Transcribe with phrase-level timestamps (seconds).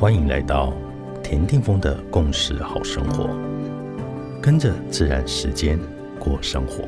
[0.00, 0.72] 欢迎来到
[1.24, 3.28] 田定峰的共识好生活，
[4.40, 5.76] 跟着自然时间
[6.20, 6.84] 过生活。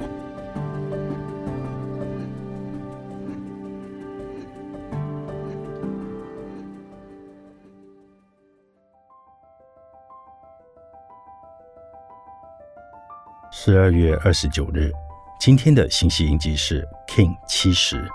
[13.53, 14.93] 十二月二十九日，
[15.41, 18.09] 今天的信息印记是 King 七十，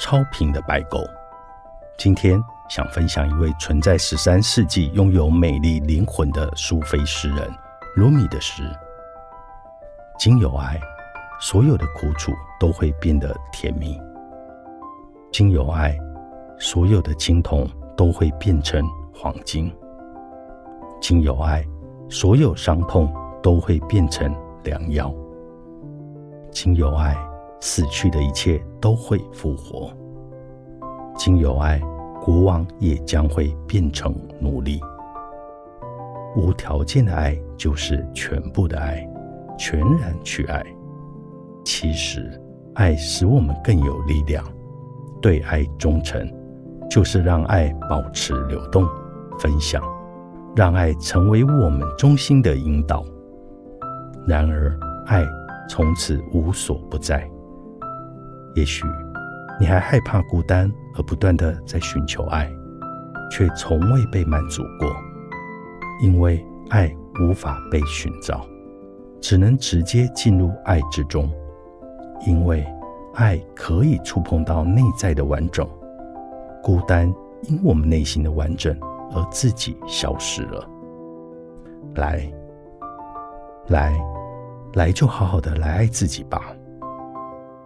[0.00, 0.98] 超频的白狗。
[1.98, 2.42] 今天。
[2.68, 7.52] 想分享一位存在十三世纪、拥有美丽灵魂的苏菲诗人
[7.96, 8.62] 鲁米的诗：
[10.18, 10.80] 经有爱，
[11.38, 14.00] 所有的苦楚都会变得甜蜜；
[15.30, 15.94] 经有爱，
[16.58, 18.82] 所有的青铜都会变成
[19.14, 19.70] 黄金；
[20.98, 21.62] 经有爱，
[22.08, 23.12] 所有伤痛
[23.42, 24.34] 都会变成
[24.64, 25.14] 良药；
[26.50, 27.16] 经有爱，
[27.60, 29.90] 死去的一切都会复活；
[31.16, 31.80] 经有爱。
[32.24, 34.80] 国王也将会变成奴隶。
[36.36, 39.04] 无条件的爱就是全部的爱，
[39.58, 40.64] 全然去爱。
[41.64, 42.40] 其实，
[42.74, 44.44] 爱使我们更有力量。
[45.20, 46.24] 对爱忠诚，
[46.88, 48.86] 就是让爱保持流动、
[49.40, 49.82] 分享，
[50.54, 53.04] 让爱成为我们中心的引导。
[54.26, 55.26] 然而，爱
[55.68, 57.28] 从此无所不在。
[58.54, 58.84] 也许。
[59.60, 62.50] 你还害怕孤单，而不断的在寻求爱，
[63.30, 64.90] 却从未被满足过，
[66.02, 68.44] 因为爱无法被寻找，
[69.20, 71.30] 只能直接进入爱之中，
[72.26, 72.66] 因为
[73.14, 75.68] 爱可以触碰到内在的完整，
[76.60, 77.06] 孤单
[77.42, 78.76] 因我们内心的完整
[79.14, 80.66] 而自己消失了。
[81.96, 82.28] 来，
[83.72, 83.98] 来，
[84.74, 86.40] 来，就好好的来爱自己吧。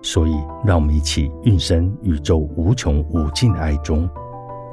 [0.02, 0.32] 所以，
[0.64, 4.08] 让我们一起运生宇宙无穷无尽的爱中，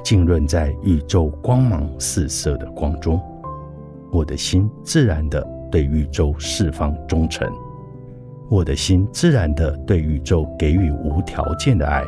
[0.04, 3.20] 浸润在宇宙光芒四射的光中。
[4.12, 7.52] 我的心自然的对宇宙释放忠诚，
[8.48, 12.04] 我的心自然的对宇宙给予无条件的爱。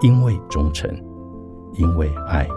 [0.00, 0.90] 因为忠诚，
[1.74, 2.48] 因为爱，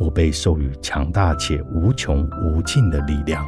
[0.00, 3.44] 我被授予强大且无穷无尽的力量。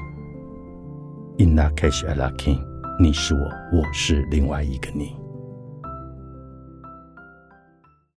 [1.37, 2.61] In la case, Allah King，
[3.01, 5.24] 你是我，我是另外一个你。